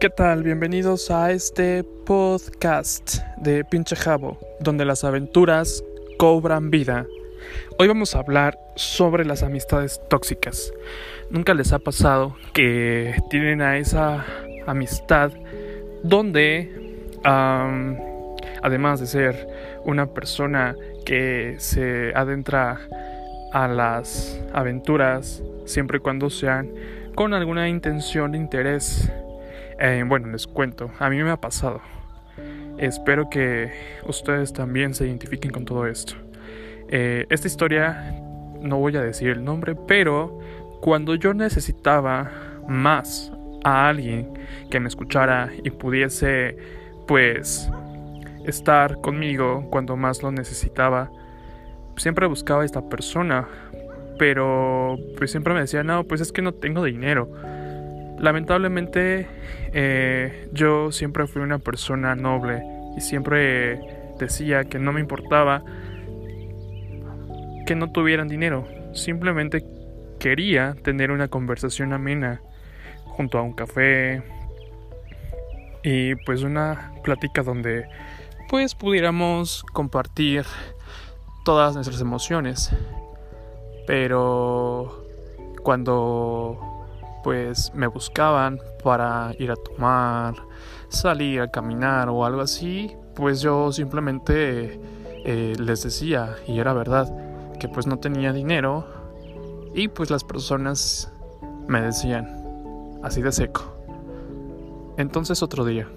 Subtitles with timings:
[0.00, 0.42] ¿Qué tal?
[0.42, 5.82] Bienvenidos a este podcast de Pinche Jabo, donde las aventuras
[6.18, 7.06] cobran vida.
[7.78, 10.72] Hoy vamos a hablar sobre las amistades tóxicas.
[11.30, 14.24] ¿Nunca les ha pasado que tienen a esa
[14.66, 15.32] amistad
[16.02, 16.70] donde,
[18.62, 19.48] además de ser
[19.84, 22.80] una persona que se adentra
[23.52, 26.70] a las aventuras siempre y cuando sean
[27.16, 29.10] con alguna intención de interés.
[29.78, 31.80] Eh, bueno, les cuento, a mí me ha pasado.
[32.78, 33.72] Espero que
[34.06, 36.14] ustedes también se identifiquen con todo esto.
[36.88, 38.14] Eh, esta historia,
[38.60, 40.38] no voy a decir el nombre, pero
[40.80, 42.30] cuando yo necesitaba
[42.68, 43.32] más
[43.64, 44.32] a alguien
[44.70, 46.56] que me escuchara y pudiese,
[47.06, 47.70] pues,
[48.44, 51.10] estar conmigo cuando más lo necesitaba,
[51.96, 53.48] siempre buscaba a esta persona
[54.18, 57.30] pero pues siempre me decía, no, pues es que no tengo dinero.
[58.18, 59.26] Lamentablemente
[59.72, 62.62] eh, yo siempre fui una persona noble
[62.96, 63.80] y siempre
[64.18, 65.62] decía que no me importaba
[67.66, 68.66] que no tuvieran dinero.
[68.94, 69.64] Simplemente
[70.18, 72.40] quería tener una conversación amena
[73.04, 74.22] junto a un café
[75.82, 77.86] y pues una plática donde
[78.48, 80.44] pues pudiéramos compartir
[81.44, 82.72] todas nuestras emociones
[83.86, 85.06] pero
[85.62, 86.75] cuando
[87.26, 90.36] pues me buscaban para ir a tomar,
[90.88, 94.78] salir a caminar o algo así, pues yo simplemente
[95.24, 97.12] eh, les decía, y era verdad,
[97.58, 98.86] que pues no tenía dinero
[99.74, 101.12] y pues las personas
[101.66, 102.28] me decían,
[103.02, 103.76] así de seco.
[104.96, 105.88] Entonces otro día,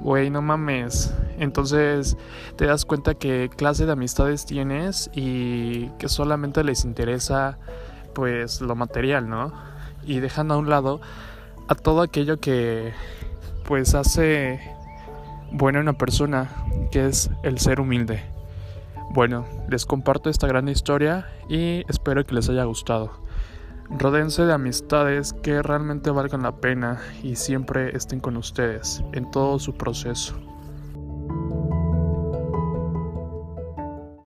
[0.00, 2.16] güey, no mames, entonces
[2.56, 7.58] te das cuenta que clase de amistades tienes y que solamente les interesa
[8.14, 9.75] pues lo material, ¿no?
[10.06, 11.00] Y dejando a un lado
[11.68, 12.92] a todo aquello que
[13.64, 14.60] pues hace
[15.50, 16.50] buena una persona,
[16.90, 18.22] que es el ser humilde.
[19.10, 23.10] Bueno, les comparto esta gran historia y espero que les haya gustado.
[23.88, 29.58] Rodense de amistades que realmente valgan la pena y siempre estén con ustedes en todo
[29.58, 30.34] su proceso.